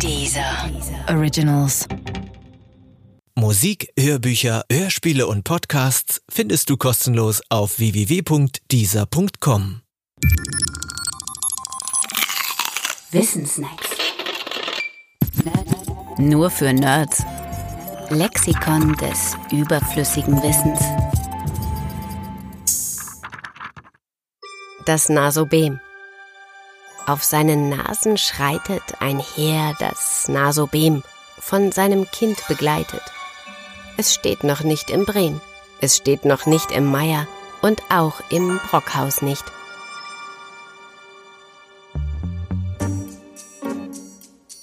[0.00, 0.70] Dieser
[1.08, 1.86] Originals.
[3.36, 9.80] Musik, Hörbücher, Hörspiele und Podcasts findest du kostenlos auf www.dieser.com.
[13.10, 13.88] Wissensnacks.
[16.18, 17.24] Nur für Nerds.
[18.10, 20.80] Lexikon des überflüssigen Wissens.
[24.86, 25.80] Das Nasobem.
[27.06, 31.02] Auf seinen Nasen schreitet ein Heer das Nasobem,
[31.38, 33.02] von seinem Kind begleitet.
[33.98, 35.40] Es steht noch nicht im Brehm,
[35.80, 37.26] es steht noch nicht im Meier
[37.60, 39.44] und auch im Brockhaus nicht.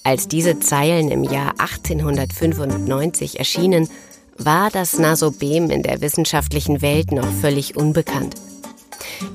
[0.04, 3.88] Als diese Zeilen im Jahr 1895 erschienen,
[4.38, 8.36] war das Nasobem in der wissenschaftlichen Welt noch völlig unbekannt.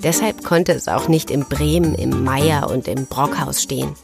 [0.03, 3.95] Deshalb konnte es auch nicht im Bremen, im Meier und im Brockhaus stehen.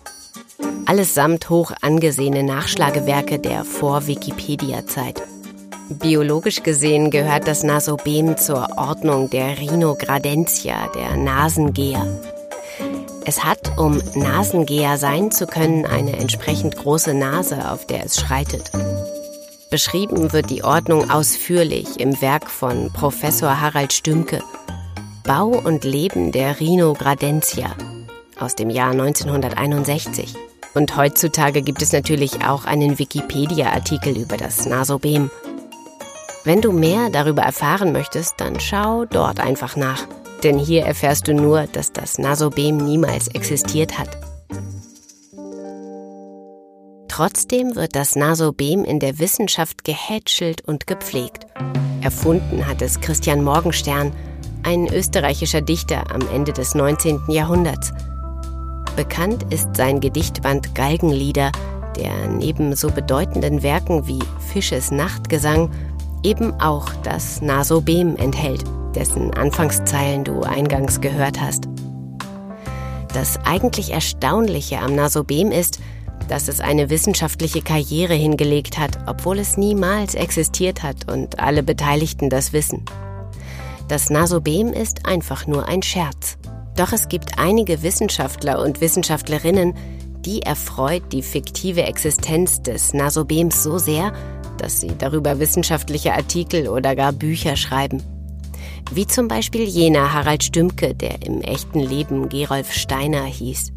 [0.87, 5.23] Allesamt hoch angesehene Nachschlagewerke der Vor-Wikipedia-Zeit.
[5.89, 12.07] Biologisch gesehen gehört das Nasobem zur Ordnung der Rhinogradentia, der Nasengeher.
[13.25, 18.71] Es hat, um Nasengeher sein zu können, eine entsprechend große Nase, auf der es schreitet.
[19.71, 24.43] Beschrieben wird die Ordnung ausführlich im Werk von Professor Harald Stümke–
[25.25, 27.77] Bau und Leben der Rhinogradentia
[28.41, 30.35] aus dem Jahr 1961.
[30.75, 35.31] Und heutzutage gibt es natürlich auch einen Wikipedia-Artikel über das Nasobem.
[36.45, 40.07] Wenn du mehr darüber erfahren möchtest, dann schau dort einfach nach.
[40.43, 44.19] Denn hier erfährst du nur, dass das Nasobem niemals existiert hat.
[47.07, 51.47] Trotzdem wird das Nasobem in der Wissenschaft gehätschelt und gepflegt.
[52.01, 54.13] Erfunden hat es Christian Morgenstern
[54.65, 57.21] ein österreichischer Dichter am Ende des 19.
[57.29, 57.93] Jahrhunderts.
[58.97, 61.51] Bekannt ist sein Gedichtband Galgenlieder,
[61.97, 64.21] der neben so bedeutenden Werken wie
[64.53, 65.71] Fisches Nachtgesang
[66.23, 68.65] eben auch das Nasobem enthält,
[68.95, 71.69] dessen Anfangszeilen du eingangs gehört hast.
[73.13, 75.81] Das eigentlich Erstaunliche am Nasobem ist,
[76.29, 82.31] dass es eine wissenschaftliche Karriere hingelegt hat, obwohl es niemals existiert hat und alle Beteiligten
[82.31, 82.85] das wissen.
[83.93, 86.39] Das Nasobem ist einfach nur ein Scherz.
[86.77, 89.75] Doch es gibt einige Wissenschaftler und Wissenschaftlerinnen,
[90.25, 94.15] die erfreut die fiktive Existenz des Nasobems so sehr,
[94.57, 98.03] dass sie darüber wissenschaftliche Artikel oder gar Bücher schreiben.
[98.91, 103.73] Wie zum Beispiel jener Harald Stümke, der im echten Leben Gerolf Steiner hieß.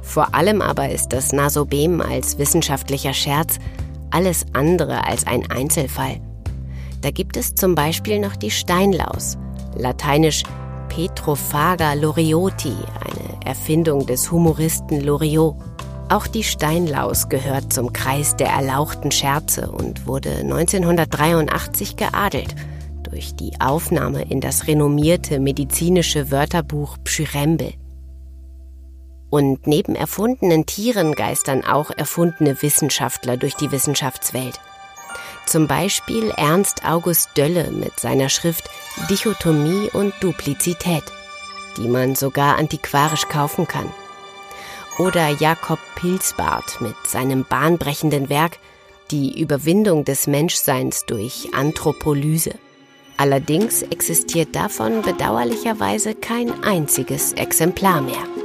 [0.00, 3.58] Vor allem aber ist das Nasobem als wissenschaftlicher Scherz
[4.12, 6.20] alles andere als ein Einzelfall.
[7.00, 9.38] Da gibt es zum Beispiel noch die Steinlaus,
[9.74, 10.42] lateinisch
[10.88, 15.56] Petrophaga lorioti, eine Erfindung des Humoristen Loriot.
[16.10, 22.54] Auch die Steinlaus gehört zum Kreis der erlauchten Scherze und wurde 1983 geadelt
[23.04, 27.74] durch die Aufnahme in das renommierte medizinische Wörterbuch Pschyrembel.
[29.30, 34.58] Und neben erfundenen Tieren geistern auch erfundene Wissenschaftler durch die Wissenschaftswelt.
[35.50, 38.70] Zum Beispiel Ernst August Dölle mit seiner Schrift
[39.10, 41.02] Dichotomie und Duplizität,
[41.76, 43.92] die man sogar antiquarisch kaufen kann.
[44.96, 48.58] Oder Jakob Pilsbart mit seinem bahnbrechenden Werk
[49.10, 52.54] Die Überwindung des Menschseins durch Anthropolyse.
[53.16, 58.39] Allerdings existiert davon bedauerlicherweise kein einziges Exemplar mehr.